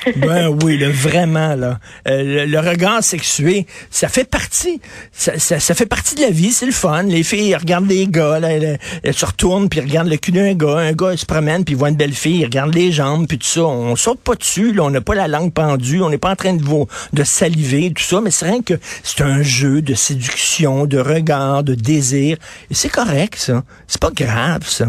ben 0.16 0.48
oui, 0.62 0.78
là, 0.78 0.88
vraiment, 0.92 1.54
là. 1.54 1.78
Euh, 2.08 2.46
le, 2.46 2.58
regard 2.58 3.02
sexué, 3.02 3.66
ça 3.90 4.08
fait 4.08 4.28
partie, 4.28 4.80
ça, 5.12 5.38
ça, 5.38 5.74
fait 5.74 5.86
partie 5.86 6.14
de 6.14 6.22
la 6.22 6.30
vie, 6.30 6.52
c'est 6.52 6.66
le 6.66 6.72
fun. 6.72 7.02
Les 7.04 7.22
filles, 7.22 7.54
regardent 7.54 7.88
les 7.88 8.06
gars, 8.06 8.40
là, 8.40 8.50
elles, 8.50 8.78
se 9.14 9.26
retournent, 9.26 9.68
puis 9.68 9.80
regardent 9.80 10.08
le 10.08 10.16
cul 10.16 10.32
d'un 10.32 10.54
gars. 10.54 10.78
Un 10.78 10.92
gars, 10.92 11.12
il 11.12 11.18
se 11.18 11.26
promène, 11.26 11.64
puis 11.64 11.74
voit 11.74 11.90
une 11.90 11.96
belle 11.96 12.14
fille, 12.14 12.40
il 12.40 12.44
regarde 12.44 12.74
les 12.74 12.92
jambes, 12.92 13.26
puis 13.26 13.38
tout 13.38 13.46
ça. 13.46 13.62
On 13.62 13.96
saute 13.96 14.20
pas 14.20 14.34
dessus, 14.34 14.72
là, 14.72 14.84
on 14.84 14.90
n'a 14.90 15.00
pas 15.00 15.14
la 15.14 15.28
langue 15.28 15.52
pendue, 15.52 16.02
on 16.02 16.10
n'est 16.10 16.18
pas 16.18 16.30
en 16.30 16.36
train 16.36 16.54
de, 16.54 16.64
de 17.12 17.24
saliver, 17.24 17.92
tout 17.92 18.02
ça, 18.02 18.20
mais 18.20 18.30
c'est 18.30 18.46
rien 18.46 18.62
que 18.62 18.74
c'est 19.02 19.22
un 19.22 19.42
jeu 19.42 19.82
de 19.82 19.94
de 20.14 20.98
regard, 20.98 21.62
de 21.62 21.74
désir. 21.74 22.36
C'est 22.70 22.92
correct, 22.92 23.36
ça. 23.36 23.62
C'est 23.86 24.00
pas 24.00 24.10
grave, 24.10 24.62
ça. 24.64 24.86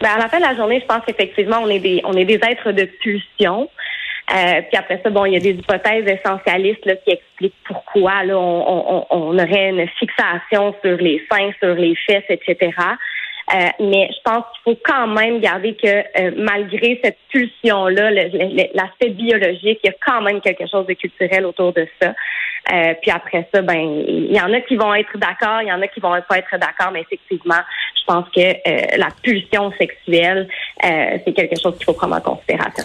Ben, 0.00 0.10
à 0.10 0.18
la 0.18 0.28
fin 0.28 0.38
de 0.38 0.44
la 0.44 0.56
journée, 0.56 0.80
je 0.80 0.86
pense 0.86 1.04
qu'effectivement, 1.06 1.58
on 1.62 1.68
est 1.68 1.78
des, 1.78 2.00
on 2.04 2.14
est 2.14 2.24
des 2.24 2.40
êtres 2.42 2.72
de 2.72 2.84
pulsion. 3.00 3.68
Euh, 4.34 4.62
puis 4.62 4.76
après 4.78 5.00
ça, 5.02 5.10
bon, 5.10 5.26
il 5.26 5.34
y 5.34 5.36
a 5.36 5.40
des 5.40 5.50
hypothèses 5.50 6.06
essentialistes 6.06 6.84
là, 6.86 6.96
qui 6.96 7.12
expliquent 7.12 7.56
pourquoi 7.66 8.22
on, 8.30 9.06
on, 9.10 9.38
aurait 9.38 9.70
une 9.70 9.86
fixation 9.98 10.74
sur 10.82 10.96
les 10.96 11.22
seins, 11.30 11.50
sur 11.60 11.74
les 11.74 11.94
fesses, 12.06 12.24
etc. 12.28 12.70
Euh, 13.54 13.68
mais 13.80 14.08
je 14.10 14.18
pense 14.24 14.44
qu'il 14.52 14.72
faut 14.72 14.80
quand 14.82 15.06
même 15.08 15.40
garder 15.40 15.74
que 15.74 15.86
euh, 15.86 16.30
malgré 16.38 16.98
cette 17.04 17.18
pulsion-là, 17.30 18.10
l'aspect 18.74 19.10
biologique, 19.10 19.80
il 19.84 19.88
y 19.88 19.90
a 19.90 19.94
quand 20.04 20.22
même 20.22 20.40
quelque 20.40 20.66
chose 20.70 20.86
de 20.86 20.94
culturel 20.94 21.44
autour 21.44 21.72
de 21.74 21.86
ça. 22.00 22.14
Euh, 22.72 22.94
puis 23.02 23.10
après 23.10 23.46
ça, 23.52 23.60
ben 23.60 24.04
il 24.06 24.32
y 24.32 24.40
en 24.40 24.52
a 24.52 24.60
qui 24.60 24.76
vont 24.76 24.94
être 24.94 25.18
d'accord, 25.18 25.60
il 25.62 25.68
y 25.68 25.72
en 25.72 25.82
a 25.82 25.88
qui 25.88 25.98
vont 25.98 26.14
pas 26.28 26.38
être 26.38 26.56
d'accord, 26.58 26.92
mais 26.92 27.00
effectivement, 27.00 27.60
je 28.00 28.04
pense 28.06 28.24
que 28.34 28.98
la 28.98 29.08
pulsion 29.22 29.72
sexuelle, 29.72 30.48
c'est 30.80 31.32
quelque 31.34 31.60
chose 31.60 31.76
qu'il 31.76 31.84
faut 31.84 31.92
prendre 31.92 32.16
en 32.16 32.20
considération. 32.20 32.84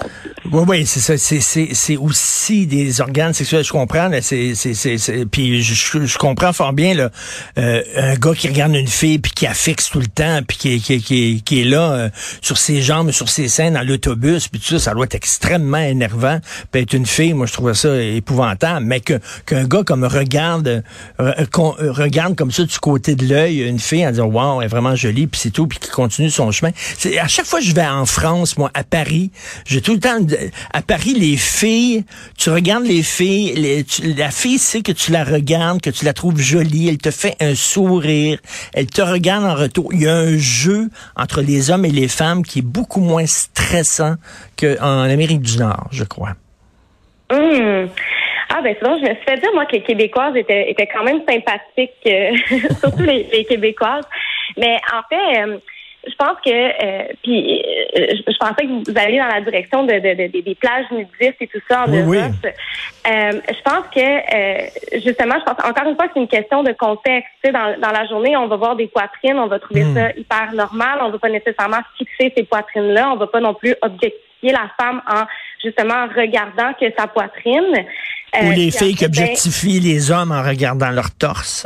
Oui, 0.51 0.63
oui, 0.67 0.86
c'est 0.86 1.00
ça. 1.00 1.17
C'est 1.17 1.97
aussi 1.97 2.67
des 2.67 3.01
organes 3.01 3.33
sexuels. 3.33 3.63
Je 3.63 3.71
comprends. 3.71 4.09
Puis 4.09 5.62
je, 5.62 6.05
je, 6.05 6.17
comprends 6.17 6.53
fort 6.53 6.74
bien 6.74 6.93
là, 6.93 7.09
un 7.55 8.15
gars 8.15 8.33
qui 8.36 8.47
regarde 8.47 8.75
une 8.75 8.88
fille 8.88 9.19
puis 9.19 9.31
qui 9.31 9.47
affixe 9.47 9.89
tout 9.89 10.00
le 10.00 10.07
temps 10.07 10.39
puis 10.47 10.56
qui, 10.57 10.81
qui, 10.81 11.01
qui, 11.01 11.41
qui 11.43 11.61
est 11.61 11.65
là 11.65 12.09
sur 12.41 12.57
ses 12.57 12.81
jambes, 12.81 13.11
sur 13.11 13.29
ses 13.29 13.47
seins 13.47 13.71
dans 13.71 13.85
l'autobus 13.85 14.47
puis 14.47 14.59
tout 14.59 14.67
ça, 14.67 14.79
ça 14.79 14.93
doit 14.93 15.05
être 15.05 15.15
extrêmement 15.15 15.77
énervant. 15.77 16.39
Puis 16.71 16.81
être 16.81 16.93
une 16.93 17.05
fille, 17.05 17.33
moi 17.33 17.45
je 17.45 17.53
trouve 17.53 17.73
ça 17.73 18.01
épouvantable. 18.01 18.85
Mais 18.85 18.99
que 18.99 19.19
qu'un 19.45 19.65
gars 19.65 19.83
comme 19.83 20.03
regarde, 20.03 20.83
euh, 21.19 21.33
euh, 21.39 21.91
regarde 21.91 22.35
comme 22.35 22.51
ça 22.51 22.63
du 22.63 22.79
côté 22.79 23.15
de 23.15 23.25
l'œil 23.27 23.61
une 23.61 23.79
fille 23.79 24.05
en 24.05 24.11
disant 24.11 24.25
wow, 24.25 24.61
elle 24.61 24.65
est 24.65 24.69
vraiment 24.69 24.95
jolie, 24.95 25.27
puis 25.27 25.39
c'est 25.41 25.51
tout, 25.51 25.67
puis 25.67 25.79
qui 25.79 25.89
continue 25.89 26.29
son 26.29 26.51
chemin. 26.51 26.71
C'est 26.97 27.17
à 27.19 27.27
chaque 27.27 27.45
fois 27.45 27.59
que 27.59 27.65
je 27.65 27.73
vais 27.73 27.85
en 27.85 28.05
France, 28.05 28.57
moi, 28.57 28.71
à 28.73 28.83
Paris, 28.83 29.31
j'ai 29.65 29.81
tout 29.81 29.93
le 29.93 29.99
temps 29.99 30.17
à 30.73 30.81
Paris 30.81 31.13
les 31.13 31.37
filles, 31.37 32.03
tu 32.37 32.49
regardes 32.49 32.85
les 32.85 33.03
filles, 33.03 33.85
la 34.17 34.31
fille 34.31 34.59
sait 34.59 34.81
que 34.81 34.91
tu 34.91 35.11
la 35.11 35.23
regardes, 35.23 35.81
que 35.81 35.89
tu 35.89 36.05
la 36.05 36.13
trouves 36.13 36.39
jolie, 36.39 36.89
elle 36.89 36.97
te 36.97 37.11
fait 37.11 37.35
un 37.39 37.55
sourire, 37.55 38.39
elle 38.73 38.87
te 38.87 39.01
regarde 39.01 39.45
en 39.45 39.55
retour. 39.55 39.91
Jeu 40.38 40.89
entre 41.15 41.41
les 41.41 41.72
hommes 41.72 41.86
et 41.86 41.91
les 41.91 42.08
femmes 42.08 42.44
qui 42.44 42.60
est 42.60 42.65
beaucoup 42.65 43.01
moins 43.01 43.25
stressant 43.25 44.15
qu'en 44.60 45.01
Amérique 45.03 45.41
du 45.41 45.58
Nord, 45.58 45.88
je 45.91 46.03
crois. 46.03 46.34
Hum. 47.32 47.89
Ah 48.50 48.62
ben 48.63 48.75
sinon, 48.79 48.98
je 48.98 49.10
me 49.10 49.15
suis 49.15 49.24
fait 49.25 49.38
dire 49.39 49.50
moi 49.53 49.65
que 49.65 49.74
les 49.74 49.84
Québécoises 49.84 50.36
étaient, 50.36 50.72
étaient 50.72 50.88
quand 50.88 51.03
même 51.03 51.22
sympathiques, 51.27 51.91
euh, 52.08 52.32
surtout 52.79 53.03
les, 53.03 53.27
les 53.32 53.44
Québécoises. 53.44 54.06
Mais 54.58 54.79
en 54.94 55.01
fait, 55.10 55.41
euh, 55.41 55.58
je 56.09 56.15
pense 56.15 56.37
que 56.45 56.49
euh, 56.51 57.03
puis 57.23 57.61
euh, 57.97 58.07
je, 58.27 58.37
pensais 58.37 58.63
que 58.65 58.89
vous 58.91 58.97
alliez 58.97 59.17
dans 59.19 59.27
la 59.27 59.41
direction 59.41 59.83
de, 59.83 59.93
de- 59.93 60.27
de- 60.27 60.41
des 60.41 60.55
plages 60.55 60.85
nudistes 60.91 61.35
et 61.41 61.47
tout 61.47 61.59
ça 61.69 61.85
en 61.85 61.91
Oui. 61.91 62.17
Euh, 62.19 63.31
je 63.49 63.61
pense 63.63 63.85
que 63.93 63.99
euh, 63.99 64.67
justement, 65.03 65.35
je 65.39 65.43
pense 65.45 65.63
encore 65.65 65.87
une 65.87 65.95
fois 65.95 66.07
que 66.07 66.13
c'est 66.15 66.19
une 66.21 66.27
question 66.27 66.63
de 66.63 66.71
contexte. 66.73 67.29
Tu 67.43 67.47
sais, 67.47 67.51
dans, 67.53 67.79
dans 67.79 67.91
la 67.91 68.05
journée, 68.07 68.35
on 68.37 68.47
va 68.47 68.55
voir 68.57 68.75
des 68.75 68.87
poitrines, 68.87 69.37
on 69.39 69.47
va 69.47 69.59
trouver 69.59 69.83
Hmm. 69.83 69.95
ça 69.95 70.11
hyper 70.17 70.53
normal. 70.53 70.99
On 71.01 71.07
ne 71.07 71.11
va 71.13 71.19
pas 71.19 71.29
nécessairement 71.29 71.81
fixer 71.97 72.33
ces 72.35 72.43
poitrines-là. 72.43 73.11
On 73.13 73.17
va 73.17 73.27
pas 73.27 73.39
non 73.39 73.53
plus 73.53 73.75
objectifier 73.81 74.51
la 74.51 74.69
femme 74.79 75.01
en 75.09 75.23
justement 75.63 76.07
regardant 76.15 76.73
que 76.79 76.85
sa 76.97 77.07
poitrine. 77.07 77.85
Ou 78.41 78.47
Euh, 78.47 78.53
les 78.53 78.71
filles 78.71 78.95
qui 78.95 79.05
ben, 79.05 79.07
objectifient 79.07 79.79
les 79.79 80.11
hommes 80.11 80.31
en 80.31 80.43
regardant 80.43 80.89
leur 80.91 81.11
torse. 81.11 81.65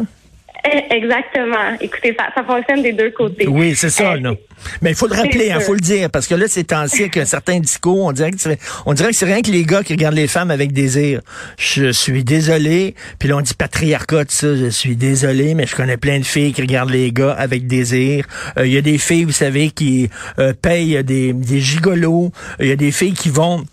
Eh, 0.65 0.95
Exactement. 0.95 1.77
Écoutez, 1.79 2.15
ça, 2.17 2.25
ça 2.35 2.43
fonctionne 2.43 2.81
des 2.83 2.93
deux 2.93 3.11
côtés. 3.11 3.47
Oui, 3.47 3.75
c'est 3.75 3.89
ça, 3.89 4.13
Euh, 4.13 4.19
non. 4.19 4.37
Mais 4.83 4.91
il 4.91 4.95
faut 4.95 5.07
le 5.07 5.15
rappeler, 5.15 5.45
il 5.47 5.51
sûr. 5.53 5.61
faut 5.63 5.73
le 5.73 5.79
dire, 5.79 6.09
parce 6.11 6.27
que 6.27 6.35
là, 6.35 6.45
c'est 6.47 6.65
temps-ci 6.65 7.01
avec 7.01 7.17
un 7.17 7.25
certain 7.25 7.59
discours, 7.59 8.05
on 8.05 8.11
dirait 8.11 8.29
que 8.29 8.39
c'est, 8.39 8.59
on 8.85 8.93
dirait 8.93 9.09
que 9.09 9.15
c'est 9.15 9.25
rien 9.25 9.41
que 9.41 9.49
les 9.49 9.63
gars 9.63 9.81
qui 9.81 9.93
regardent 9.93 10.13
les 10.15 10.27
femmes 10.27 10.51
avec 10.51 10.71
désir. 10.71 11.21
Je 11.57 11.91
suis 11.91 12.23
désolé, 12.23 12.93
puis 13.17 13.27
là 13.29 13.37
on 13.37 13.41
dit 13.41 13.55
patriarcat, 13.55 14.25
ça, 14.27 14.55
je 14.55 14.67
suis 14.69 14.95
désolé, 14.95 15.55
mais 15.55 15.65
je 15.65 15.75
connais 15.75 15.97
plein 15.97 16.19
de 16.19 16.25
filles 16.25 16.53
qui 16.53 16.61
regardent 16.61 16.91
les 16.91 17.11
gars 17.11 17.31
avec 17.31 17.65
désir. 17.65 18.27
Euh, 18.59 18.67
Il 18.67 18.71
y 18.73 18.77
a 18.77 18.81
des 18.81 18.99
filles, 18.99 19.23
vous 19.23 19.31
savez, 19.31 19.71
qui 19.71 20.11
euh, 20.37 20.53
payent 20.53 21.03
des, 21.03 21.33
des 21.33 21.59
gigolos. 21.59 22.31
Il 22.59 22.67
y 22.67 22.71
a 22.71 22.75
des 22.75 22.91
filles 22.91 23.13
qui 23.13 23.29
vont 23.29 23.63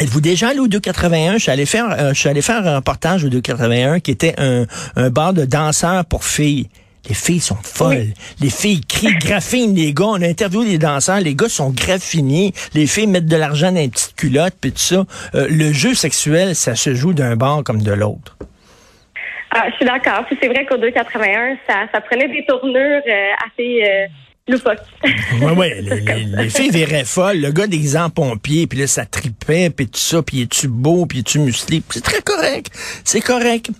Êtes-vous 0.00 0.22
déjà 0.22 0.48
allé 0.48 0.60
au 0.60 0.66
281? 0.66 1.34
Je 1.34 1.38
suis 1.40 1.50
allé 1.50 1.66
faire, 1.66 1.90
euh, 1.90 2.14
je 2.14 2.20
suis 2.20 2.28
allé 2.30 2.40
faire 2.40 2.66
un 2.66 2.76
reportage 2.76 3.22
au 3.22 3.28
281 3.28 4.00
qui 4.00 4.10
était 4.10 4.34
un, 4.38 4.64
un 4.96 5.10
bar 5.10 5.34
de 5.34 5.44
danseurs 5.44 6.06
pour 6.06 6.24
filles. 6.24 6.70
Les 7.06 7.14
filles 7.14 7.40
sont 7.40 7.58
folles. 7.62 8.14
Les 8.40 8.48
filles 8.48 8.80
crient, 8.80 9.14
graffinent 9.18 9.74
les 9.74 9.92
gars. 9.92 10.06
On 10.06 10.22
a 10.22 10.26
interviewé 10.26 10.64
les 10.64 10.78
danseurs. 10.78 11.20
Les 11.20 11.34
gars 11.34 11.50
sont 11.50 11.68
graffinés. 11.68 12.52
Les 12.72 12.86
filles 12.86 13.08
mettent 13.08 13.26
de 13.26 13.36
l'argent 13.36 13.72
dans 13.72 13.78
les 13.78 13.90
petites 13.90 14.16
culottes 14.16 14.54
puis 14.58 14.72
tout 14.72 14.78
ça. 14.78 15.04
Euh, 15.34 15.46
le 15.50 15.70
jeu 15.70 15.92
sexuel, 15.92 16.54
ça 16.54 16.76
se 16.76 16.94
joue 16.94 17.12
d'un 17.12 17.36
bar 17.36 17.62
comme 17.62 17.82
de 17.82 17.92
l'autre. 17.92 18.38
Ah, 19.50 19.64
je 19.70 19.76
suis 19.76 19.84
d'accord. 19.84 20.24
Puis 20.26 20.38
c'est 20.40 20.48
vrai 20.48 20.64
qu'au 20.64 20.78
281, 20.78 21.56
ça, 21.68 21.74
ça 21.92 22.00
prenait 22.00 22.28
des 22.28 22.46
tournures 22.46 23.02
euh, 23.06 23.30
assez 23.46 24.08
loufoques. 24.48 24.78
Ouais, 25.40 25.52
ouais, 25.52 25.80
les, 25.82 26.00
les- 26.00 26.24
les 26.24 26.50
filles 26.50 26.70
verraient 26.70 27.04
folles. 27.04 27.40
Le 27.40 27.52
gars 27.52 27.66
des 27.66 27.96
en 27.96 28.10
pompiers, 28.10 28.66
puis 28.66 28.78
là, 28.80 28.86
ça 28.86 29.04
tripait, 29.06 29.70
puis 29.70 29.86
tout 29.88 29.98
ça, 30.00 30.22
puis 30.22 30.42
es-tu 30.42 30.68
beau, 30.68 31.06
puis 31.06 31.20
es-tu 31.20 31.38
musclé? 31.38 31.82
C'est 31.90 32.02
très 32.02 32.22
correct. 32.22 32.68
C'est 33.04 33.20
correct. 33.20 33.70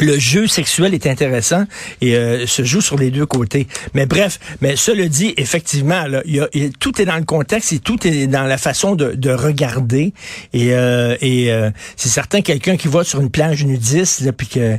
Le 0.00 0.16
jeu 0.16 0.46
sexuel 0.46 0.94
est 0.94 1.08
intéressant 1.08 1.64
et 2.00 2.14
euh, 2.14 2.46
se 2.46 2.62
joue 2.62 2.80
sur 2.80 2.96
les 2.96 3.10
deux 3.10 3.26
côtés. 3.26 3.66
Mais 3.94 4.06
bref, 4.06 4.38
mais 4.60 4.76
cela 4.76 5.08
dit, 5.08 5.34
effectivement, 5.36 6.04
là, 6.06 6.22
il 6.24 6.36
y 6.36 6.40
a, 6.40 6.48
il 6.54 6.62
y 6.62 6.66
a- 6.66 6.70
tout 6.78 7.02
est 7.02 7.04
dans 7.04 7.16
le 7.16 7.24
contexte 7.24 7.72
et 7.72 7.80
tout 7.80 8.06
est 8.06 8.28
dans 8.28 8.44
la 8.44 8.58
façon 8.58 8.94
de, 8.94 9.14
de 9.14 9.30
regarder. 9.30 10.12
Et, 10.52 10.72
euh, 10.72 11.16
et 11.20 11.50
euh, 11.50 11.70
c'est 11.96 12.10
certain, 12.10 12.42
quelqu'un 12.42 12.76
qui 12.76 12.86
va 12.86 13.02
sur 13.02 13.20
une 13.20 13.30
plage 13.30 13.64
nudiste, 13.64 14.20
là, 14.20 14.32
puis 14.32 14.46
que 14.46 14.78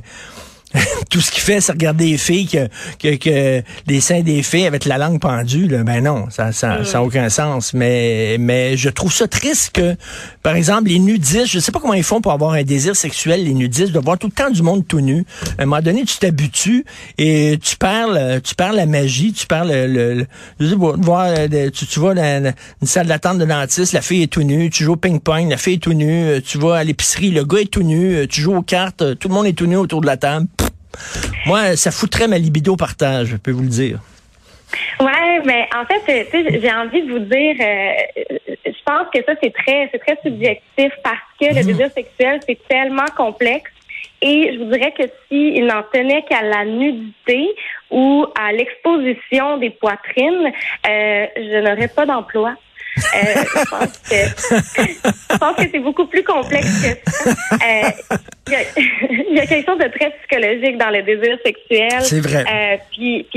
tout 1.09 1.19
ce 1.21 1.31
qu'il 1.31 1.41
fait, 1.41 1.61
c'est 1.61 1.71
regarder 1.71 2.05
les 2.11 2.17
filles, 2.17 2.47
que, 2.47 2.67
que, 2.99 3.15
que 3.15 3.63
les 3.87 4.01
seins 4.01 4.21
des 4.21 4.43
filles 4.43 4.67
avec 4.67 4.85
la 4.85 4.97
langue 4.97 5.19
pendue. 5.19 5.67
Là. 5.67 5.83
Ben 5.83 6.03
non, 6.03 6.25
ça 6.29 6.51
ça, 6.51 6.83
ça 6.85 6.99
a 6.99 7.01
aucun 7.01 7.29
sens. 7.29 7.73
Mais, 7.73 8.37
mais 8.39 8.77
je 8.77 8.89
trouve 8.89 9.11
ça 9.11 9.27
triste 9.27 9.71
que, 9.73 9.95
par 10.43 10.55
exemple, 10.55 10.89
les 10.89 10.99
nudistes, 10.99 11.47
je 11.47 11.59
sais 11.59 11.71
pas 11.71 11.79
comment 11.79 11.93
ils 11.95 12.03
font 12.03 12.21
pour 12.21 12.31
avoir 12.33 12.51
un 12.53 12.63
désir 12.63 12.95
sexuel, 12.95 13.43
les 13.45 13.53
nudistes, 13.53 13.91
de 13.91 13.99
voir 13.99 14.17
tout 14.19 14.27
le 14.27 14.33
temps 14.33 14.51
du 14.51 14.61
monde 14.61 14.87
tout 14.87 14.99
nu. 15.01 15.25
À 15.57 15.63
un 15.63 15.65
moment 15.65 15.81
donné, 15.81 16.03
tu 16.05 16.17
t'habitues 16.17 16.85
et 17.17 17.57
tu 17.61 17.75
perds, 17.75 18.07
le- 18.09 18.39
tu 18.39 18.53
perds 18.55 18.73
la 18.73 18.85
magie, 18.85 19.33
tu 19.33 19.47
perds 19.47 19.65
le... 19.65 19.87
le, 19.87 20.13
le- 20.13 20.27
je 20.59 20.67
sais 20.67 20.75
pas, 20.75 20.93
voir, 20.97 21.25
euh, 21.35 21.69
tu, 21.71 21.85
tu 21.87 21.99
vas 21.99 22.13
dans 22.13 22.53
une 22.81 22.87
salle 22.87 23.07
d'attente 23.07 23.39
de 23.39 23.45
dentiste, 23.45 23.93
la 23.93 24.01
fille 24.01 24.23
est 24.23 24.27
tout 24.27 24.43
nue, 24.43 24.69
tu 24.69 24.83
joues 24.83 24.93
au 24.93 24.97
ping-pong, 24.97 25.49
la 25.49 25.57
fille 25.57 25.75
est 25.75 25.77
tout 25.83 25.93
nue, 25.93 26.25
euh, 26.25 26.39
tu 26.45 26.57
vas 26.59 26.75
à 26.75 26.83
l'épicerie, 26.83 27.31
le 27.31 27.43
gars 27.43 27.59
est 27.61 27.71
tout 27.71 27.83
nu, 27.83 28.15
euh, 28.15 28.27
tu 28.27 28.41
joues 28.41 28.55
aux 28.55 28.61
cartes, 28.61 29.17
tout 29.19 29.27
le 29.29 29.33
monde 29.33 29.45
est 29.47 29.53
tout 29.53 29.65
nu 29.65 29.75
autour 29.77 30.01
de 30.01 30.05
la 30.05 30.17
table. 30.17 30.47
Moi, 31.45 31.75
ça 31.75 31.91
foutrait 31.91 32.27
ma 32.27 32.37
libido 32.37 32.75
par 32.75 32.95
terre, 32.95 33.25
je 33.25 33.35
peux 33.35 33.51
vous 33.51 33.63
le 33.63 33.69
dire. 33.69 33.99
Ouais, 34.99 35.41
mais 35.45 35.67
en 35.75 35.85
fait, 35.85 36.27
euh, 36.33 36.59
j'ai 36.61 36.71
envie 36.71 37.01
de 37.01 37.11
vous 37.11 37.19
dire, 37.19 37.55
euh, 37.59 38.37
je 38.65 38.83
pense 38.85 39.07
que 39.13 39.23
ça 39.25 39.33
c'est 39.41 39.53
très, 39.53 39.89
c'est 39.91 39.99
très 39.99 40.17
subjectif 40.23 40.91
parce 41.03 41.17
que 41.39 41.45
le 41.55 41.63
désir 41.63 41.89
sexuel 41.91 42.39
c'est 42.45 42.59
tellement 42.67 43.07
complexe. 43.17 43.71
Et 44.21 44.51
je 44.53 44.59
vous 44.59 44.71
dirais 44.71 44.93
que 44.97 45.03
s'il 45.27 45.65
n'en 45.65 45.81
tenait 45.93 46.23
qu'à 46.29 46.43
la 46.43 46.65
nudité 46.65 47.47
ou 47.91 48.25
à 48.39 48.51
l'exposition 48.51 49.57
des 49.57 49.71
poitrines, 49.71 50.51
euh, 50.87 51.25
je 51.35 51.61
n'aurais 51.61 51.87
pas 51.87 52.05
d'emploi. 52.05 52.55
Euh, 52.97 53.43
je 53.53 53.69
pense 53.69 55.55
que 55.55 55.63
que 55.63 55.69
c'est 55.71 55.79
beaucoup 55.79 56.05
plus 56.07 56.23
complexe 56.23 56.81
que 56.81 57.11
ça. 57.11 57.29
Euh, 57.53 57.89
Il 58.47 58.53
y, 58.53 58.55
a, 58.55 58.59
il 59.29 59.35
y 59.35 59.39
a 59.39 59.45
quelque 59.45 59.65
chose 59.69 59.77
de 59.77 59.87
très 59.95 60.09
psychologique 60.17 60.77
dans 60.77 60.89
le 60.89 61.03
désir 61.03 61.37
sexuel. 61.45 62.01
C'est 62.01 62.19
vrai. 62.19 62.43
Euh, 62.51 62.77
puis, 62.91 63.27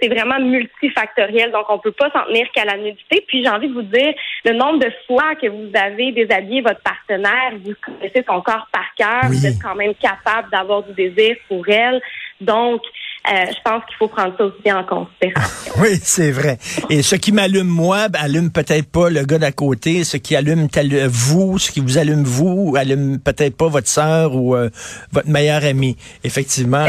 c'est 0.00 0.08
vraiment 0.08 0.38
multifactoriel, 0.40 1.50
donc 1.50 1.66
on 1.68 1.78
peut 1.78 1.92
pas 1.92 2.10
s'en 2.10 2.24
tenir 2.26 2.46
qu'à 2.54 2.64
la 2.64 2.76
nudité. 2.76 3.24
Puis 3.26 3.42
j'ai 3.42 3.48
envie 3.50 3.68
de 3.68 3.74
vous 3.74 3.82
dire, 3.82 4.14
le 4.44 4.52
nombre 4.52 4.78
de 4.78 4.90
fois 5.06 5.34
que 5.34 5.48
vous 5.48 5.70
avez 5.74 6.12
déshabillé 6.12 6.60
votre 6.62 6.80
partenaire, 6.80 7.52
vous 7.64 7.74
connaissez 7.84 8.24
son 8.26 8.40
corps 8.40 8.68
par 8.72 8.86
cœur, 8.96 9.28
Oui. 9.30 9.36
vous 9.36 9.46
êtes 9.46 9.60
quand 9.62 9.74
même 9.74 9.94
capable 9.96 10.48
d'avoir 10.50 10.82
du 10.84 10.92
désir 10.94 11.36
pour 11.48 11.68
elle. 11.68 12.00
Donc, 12.40 12.82
euh, 13.26 13.46
je 13.48 13.56
pense 13.64 13.82
qu'il 13.86 13.96
faut 13.98 14.08
prendre 14.08 14.34
ça 14.36 14.44
aussi 14.44 14.70
en 14.72 14.84
considération. 14.84 15.72
Oui, 15.80 15.98
c'est 16.02 16.30
vrai. 16.30 16.58
Et 16.90 17.02
ce 17.02 17.16
qui 17.16 17.32
m'allume 17.32 17.66
moi, 17.66 18.08
ben, 18.08 18.20
allume 18.22 18.50
peut-être 18.50 18.86
pas 18.88 19.10
le 19.10 19.24
gars 19.24 19.38
d'à 19.38 19.50
côté. 19.50 20.04
Ce 20.04 20.16
qui 20.16 20.36
allume 20.36 20.68
vous, 21.08 21.58
ce 21.58 21.70
qui 21.72 21.80
vous 21.80 21.98
allume 21.98 22.22
vous, 22.22 22.74
allume 22.78 23.18
peut-être 23.18 23.56
pas 23.56 23.68
votre 23.68 23.88
sœur 23.88 24.36
ou 24.36 24.54
euh, 24.54 24.70
votre 25.10 25.28
meilleur 25.28 25.64
ami. 25.64 25.96
Effectivement, 26.22 26.86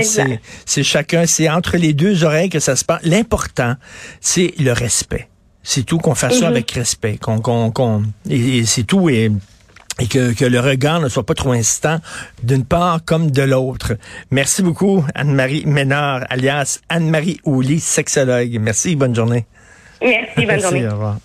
c'est 0.66 0.84
chacun, 0.84 1.26
c'est 1.26 1.50
entre 1.50 1.78
les 1.78 1.94
deux 1.94 2.24
oreilles 2.24 2.50
que 2.50 2.60
ça 2.60 2.76
se 2.76 2.86
passe. 2.86 3.02
L'important, 3.04 3.76
c'est 4.22 4.54
le 4.60 4.72
respect. 4.72 5.28
C'est 5.64 5.84
tout 5.84 5.98
qu'on 5.98 6.14
fasse 6.16 6.36
ça 6.40 6.46
Mhm. 6.46 6.52
avec 6.52 6.72
respect, 6.72 7.18
qu'on 7.18 7.40
qu'on 7.40 8.04
et, 8.30 8.58
et 8.60 8.66
c'est 8.66 8.84
tout 8.84 9.10
et 9.10 9.32
et 10.00 10.08
que, 10.08 10.34
que 10.34 10.46
le 10.46 10.60
regard 10.60 11.00
ne 11.00 11.10
soit 11.10 11.26
pas 11.26 11.34
trop 11.36 11.52
insistant 11.52 12.00
d'une 12.44 12.66
part 12.66 13.00
comme 13.06 13.32
de 13.32 13.42
l'autre. 13.42 13.94
Merci 14.32 14.62
beaucoup, 14.62 15.06
Anne-Marie 15.16 15.66
Ménard, 15.66 16.26
alias 16.30 16.80
Anne-Marie 16.90 17.40
Ouli, 17.46 17.80
sexologue. 17.80 18.58
Merci, 18.60 18.96
bonne 18.96 19.16
journée. 19.16 19.46
Merci, 20.02 20.28
bonne 20.36 20.46
Merci, 20.48 20.62
journée. 20.64 20.88
au 20.88 20.92
revoir. 20.92 21.18